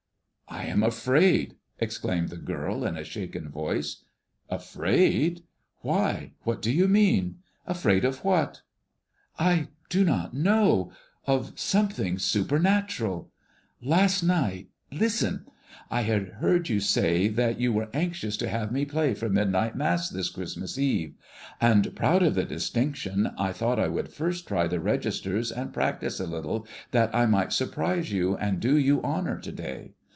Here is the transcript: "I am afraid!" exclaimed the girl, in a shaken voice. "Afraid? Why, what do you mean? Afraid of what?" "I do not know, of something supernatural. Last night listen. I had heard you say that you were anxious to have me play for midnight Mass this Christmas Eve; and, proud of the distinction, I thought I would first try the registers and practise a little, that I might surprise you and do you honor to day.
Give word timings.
"I 0.53 0.65
am 0.65 0.83
afraid!" 0.83 1.55
exclaimed 1.79 2.27
the 2.29 2.37
girl, 2.37 2.85
in 2.85 2.97
a 2.97 3.05
shaken 3.05 3.49
voice. 3.49 4.03
"Afraid? 4.49 5.43
Why, 5.79 6.33
what 6.43 6.61
do 6.61 6.71
you 6.71 6.87
mean? 6.89 7.37
Afraid 7.65 8.03
of 8.05 8.23
what?" 8.25 8.61
"I 9.39 9.69
do 9.89 10.03
not 10.03 10.33
know, 10.33 10.91
of 11.25 11.53
something 11.59 12.19
supernatural. 12.19 13.31
Last 13.81 14.23
night 14.23 14.67
listen. 14.91 15.45
I 15.89 16.01
had 16.01 16.27
heard 16.33 16.67
you 16.69 16.79
say 16.81 17.27
that 17.29 17.59
you 17.59 17.71
were 17.71 17.89
anxious 17.93 18.35
to 18.37 18.49
have 18.49 18.71
me 18.73 18.83
play 18.85 19.13
for 19.13 19.29
midnight 19.29 19.75
Mass 19.77 20.09
this 20.09 20.29
Christmas 20.29 20.77
Eve; 20.77 21.15
and, 21.61 21.95
proud 21.95 22.23
of 22.23 22.35
the 22.35 22.45
distinction, 22.45 23.31
I 23.37 23.53
thought 23.53 23.79
I 23.79 23.87
would 23.87 24.09
first 24.09 24.47
try 24.47 24.67
the 24.67 24.81
registers 24.81 25.49
and 25.51 25.73
practise 25.73 26.19
a 26.19 26.27
little, 26.27 26.67
that 26.91 27.13
I 27.15 27.25
might 27.25 27.53
surprise 27.53 28.11
you 28.11 28.35
and 28.35 28.59
do 28.59 28.77
you 28.77 29.01
honor 29.01 29.39
to 29.39 29.51
day. 29.51 29.93